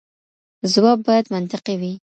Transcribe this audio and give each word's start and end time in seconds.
ځواب 0.73 0.99
باید 1.07 1.25
منطقي 1.33 1.75
وي. 1.81 1.93